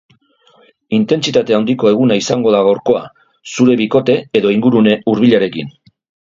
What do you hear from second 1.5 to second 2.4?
handiko eguna